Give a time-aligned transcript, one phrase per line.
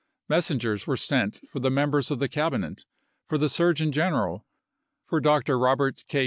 [0.27, 2.85] Messengers were sent for the members of the Cabinet,
[3.29, 4.43] for the Surgeon General,
[5.05, 5.57] for Dr.
[5.59, 6.19] Eobert K.